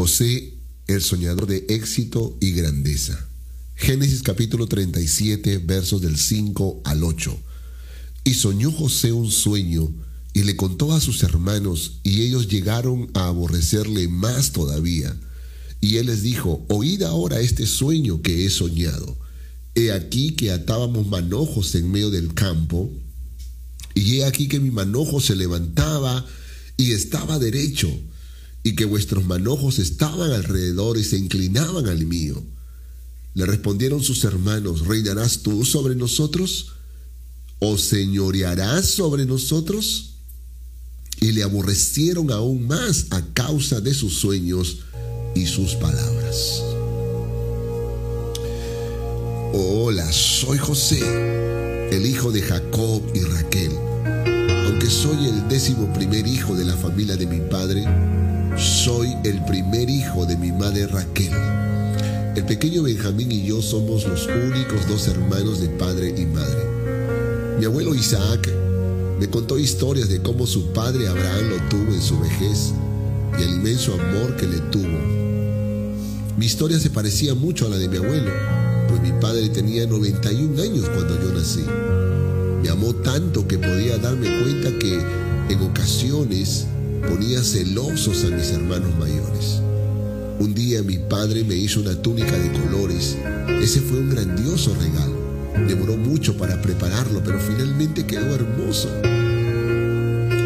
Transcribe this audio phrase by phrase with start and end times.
[0.00, 0.54] José,
[0.86, 3.28] el soñador de éxito y grandeza.
[3.74, 7.38] Génesis capítulo 37, versos del 5 al 8.
[8.24, 9.92] Y soñó José un sueño
[10.32, 15.14] y le contó a sus hermanos y ellos llegaron a aborrecerle más todavía.
[15.82, 19.18] Y él les dijo, oíd ahora este sueño que he soñado.
[19.74, 22.90] He aquí que atábamos manojos en medio del campo,
[23.94, 26.24] y he aquí que mi manojo se levantaba
[26.78, 27.94] y estaba derecho,
[28.62, 32.42] y que vuestros manojos estaban alrededor y se inclinaban al mío.
[33.34, 36.72] Le respondieron sus hermanos, ¿reinarás tú sobre nosotros?
[37.58, 40.14] ¿O señorearás sobre nosotros?
[41.20, 44.78] Y le aborrecieron aún más a causa de sus sueños
[45.34, 46.62] y sus palabras.
[49.52, 51.00] Hola, soy José,
[51.90, 53.72] el hijo de Jacob y Raquel.
[54.66, 57.84] Aunque soy el décimo primer hijo de la familia de mi padre,
[58.56, 61.32] soy el primer hijo de mi madre Raquel.
[62.36, 66.64] El pequeño Benjamín y yo somos los únicos dos hermanos de padre y madre.
[67.58, 68.48] Mi abuelo Isaac
[69.18, 72.72] me contó historias de cómo su padre Abraham lo tuvo en su vejez
[73.38, 74.98] y el inmenso amor que le tuvo.
[76.36, 78.30] Mi historia se parecía mucho a la de mi abuelo,
[78.88, 81.64] pues mi padre tenía 91 años cuando yo nací.
[82.62, 84.98] Me amó tanto que podía darme cuenta que
[85.50, 86.66] en ocasiones
[87.08, 89.60] ponía celosos a mis hermanos mayores.
[90.38, 93.16] Un día mi padre me hizo una túnica de colores.
[93.60, 95.66] Ese fue un grandioso regalo.
[95.66, 98.88] Demoró mucho para prepararlo, pero finalmente quedó hermoso.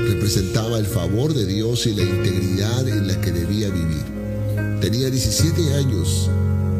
[0.08, 4.80] Representaba el favor de Dios y la integridad en la que debía vivir.
[4.80, 6.30] Tenía 17 años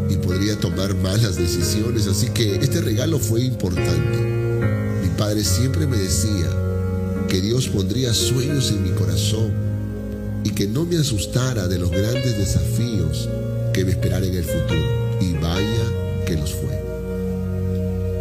[0.08, 4.18] y podría tomar malas decisiones, así que este regalo fue importante.
[5.02, 6.63] Mi padre siempre me decía
[7.34, 9.52] que Dios pondría sueños en mi corazón
[10.44, 13.28] y que no me asustara de los grandes desafíos
[13.72, 15.18] que me esperaran en el futuro.
[15.20, 16.80] Y vaya que los fue.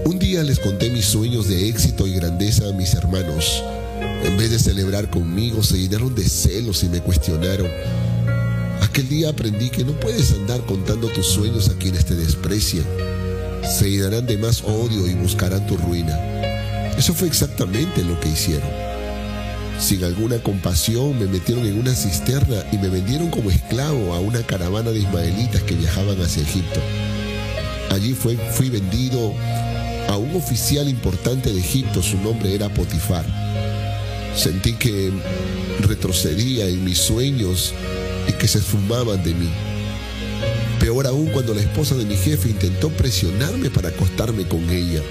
[0.05, 3.61] Un día les conté mis sueños de éxito y grandeza a mis hermanos.
[4.23, 7.70] En vez de celebrar conmigo, se llenaron de celos y me cuestionaron.
[8.82, 12.86] Aquel día aprendí que no puedes andar contando tus sueños a quienes te desprecian.
[13.77, 16.17] Se llenarán de más odio y buscarán tu ruina.
[16.98, 18.83] Eso fue exactamente lo que hicieron.
[19.80, 24.42] Sin alguna compasión me metieron en una cisterna y me vendieron como esclavo a una
[24.44, 26.80] caravana de ismaelitas que viajaban hacia Egipto.
[27.89, 29.34] Allí fui vendido
[30.08, 33.26] a un oficial importante de Egipto, su nombre era Potifar.
[34.36, 35.11] Sentí que
[35.82, 37.73] retrocedía en mis sueños
[38.28, 39.50] y que se esfumaban de mí.
[40.80, 45.02] Peor aún cuando la esposa de mi jefe intentó presionarme para acostarme con ella.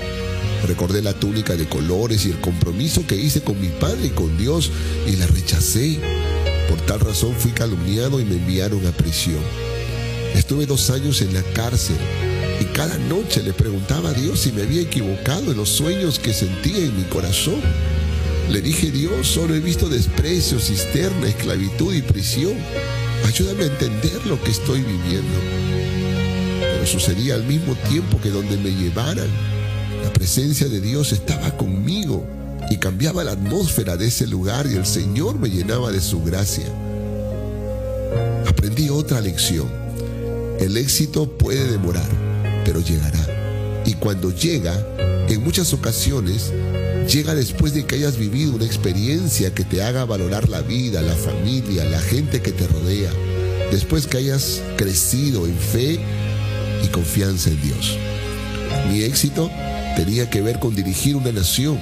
[0.67, 4.39] Recordé la túnica de colores y el compromiso que hice con mi padre y con
[4.39, 4.71] Dios
[5.07, 5.99] y la rechacé.
[6.69, 9.43] Por tal razón fui calumniado y me enviaron a prisión.
[10.35, 11.97] Estuve dos años en la cárcel
[12.61, 16.33] y cada noche le preguntaba a Dios si me había equivocado en los sueños que
[16.33, 17.61] sentía en mi corazón.
[18.49, 22.55] Le dije, Dios, solo he visto desprecio, cisterna, esclavitud y prisión.
[23.27, 25.39] Ayúdame a entender lo que estoy viviendo.
[26.61, 29.29] Pero sucedía al mismo tiempo que donde me llevaran,
[30.03, 32.25] la presencia de Dios estaba conmigo
[32.71, 36.67] y cambiaba la atmósfera de ese lugar y el Señor me llenaba de su gracia.
[38.47, 39.69] Aprendí otra lección.
[40.59, 42.09] El éxito puede demorar,
[42.65, 43.83] pero llegará.
[43.85, 44.75] Y cuando llega,
[45.29, 46.53] en muchas ocasiones,
[47.11, 51.15] llega después de que hayas vivido una experiencia que te haga valorar la vida, la
[51.15, 53.11] familia, la gente que te rodea,
[53.71, 56.01] después que hayas crecido en fe
[56.85, 57.99] y confianza en Dios.
[58.91, 59.51] Mi éxito
[59.97, 61.79] tenía que ver con dirigir una nación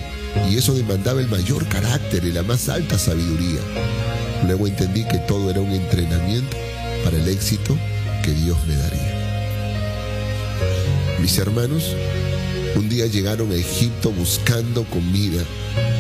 [0.51, 3.61] y eso demandaba el mayor carácter y la más alta sabiduría.
[4.47, 6.57] Luego entendí que todo era un entrenamiento
[7.05, 7.77] para el éxito
[8.23, 9.21] que Dios me daría.
[11.21, 11.95] Mis hermanos,
[12.77, 15.43] un día llegaron a Egipto buscando comida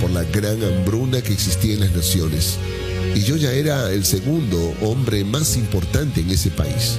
[0.00, 2.59] por la gran hambruna que existía en las naciones.
[3.15, 6.97] Y yo ya era el segundo hombre más importante en ese país.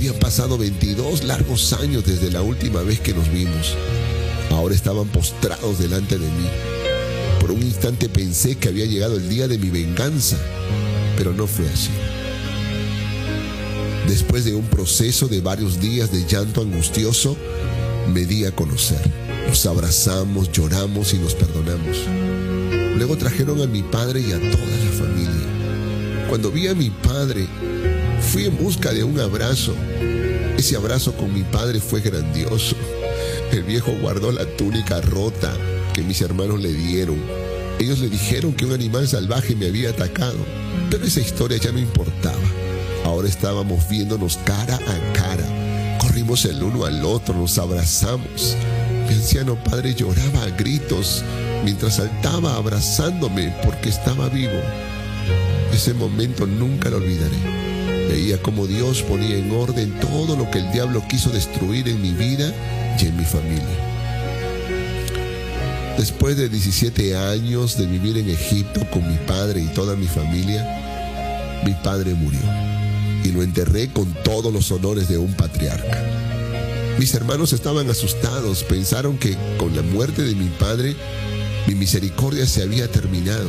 [0.00, 3.76] Habían pasado 22 largos años desde la última vez que nos vimos.
[4.48, 6.48] Ahora estaban postrados delante de mí.
[7.38, 10.38] Por un instante pensé que había llegado el día de mi venganza,
[11.18, 11.90] pero no fue así.
[14.08, 17.36] Después de un proceso de varios días de llanto angustioso,
[18.10, 19.02] me di a conocer.
[19.48, 21.98] Nos abrazamos, lloramos y nos perdonamos.
[22.96, 26.26] Luego trajeron a mi padre y a toda la familia.
[26.30, 27.46] Cuando vi a mi padre,
[28.20, 29.74] fui en busca de un abrazo.
[30.56, 32.76] Ese abrazo con mi padre fue grandioso.
[33.52, 35.52] El viejo guardó la túnica rota
[35.92, 37.18] que mis hermanos le dieron.
[37.78, 40.38] Ellos le dijeron que un animal salvaje me había atacado,
[40.90, 42.36] pero esa historia ya no importaba.
[43.04, 45.98] Ahora estábamos viéndonos cara a cara.
[45.98, 48.56] Corrimos el uno al otro, nos abrazamos.
[49.08, 51.24] Mi anciano padre lloraba a gritos
[51.64, 54.60] mientras saltaba abrazándome porque estaba vivo.
[55.72, 57.69] Ese momento nunca lo olvidaré.
[58.10, 62.10] Veía cómo Dios ponía en orden todo lo que el diablo quiso destruir en mi
[62.10, 62.52] vida
[63.00, 63.64] y en mi familia.
[65.96, 71.60] Después de 17 años de vivir en Egipto con mi padre y toda mi familia,
[71.64, 72.40] mi padre murió
[73.22, 76.02] y lo enterré con todos los honores de un patriarca.
[76.98, 80.96] Mis hermanos estaban asustados, pensaron que con la muerte de mi padre
[81.68, 83.48] mi misericordia se había terminado.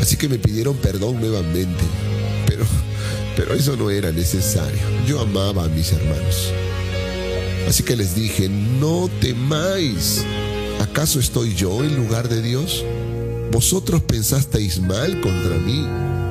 [0.00, 1.82] Así que me pidieron perdón nuevamente,
[2.46, 2.64] pero,
[3.36, 4.80] pero eso no era necesario.
[5.06, 6.52] Yo amaba a mis hermanos.
[7.68, 10.24] Así que les dije, no temáis.
[10.80, 12.84] ¿Acaso estoy yo en lugar de Dios?
[13.50, 15.86] Vosotros pensasteis mal contra mí,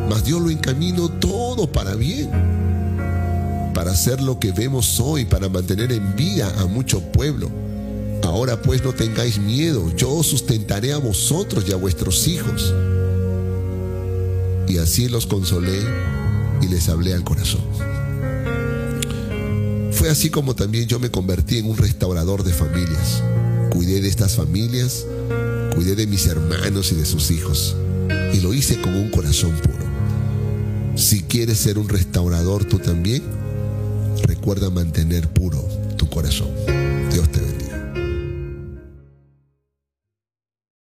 [0.10, 2.30] mas Dios lo encamino todo para bien,
[3.74, 7.50] para hacer lo que vemos hoy, para mantener en vida a mucho pueblo.
[8.24, 12.74] Ahora pues no tengáis miedo, yo sustentaré a vosotros y a vuestros hijos.
[14.68, 15.82] Y así los consolé
[16.62, 17.62] y les hablé al corazón.
[19.92, 23.24] Fue así como también yo me convertí en un restaurador de familias
[23.74, 25.06] cuidé de estas familias,
[25.74, 27.76] cuidé de mis hermanos y de sus hijos.
[28.34, 29.84] Y lo hice con un corazón puro.
[30.96, 33.24] Si quieres ser un restaurador tú también,
[34.24, 35.68] recuerda mantener puro
[35.98, 36.83] tu corazón.